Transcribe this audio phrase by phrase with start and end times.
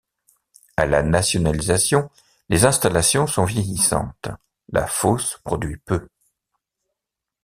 [0.77, 2.09] À la Nationalisation,
[2.49, 4.29] les installations sont vieillissantes,
[4.71, 6.07] la fosse produit peu.